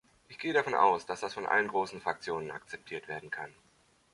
[0.29, 3.53] Ich gehe davon aus, dass das von allen großen Fraktionen akzeptiert werden kann.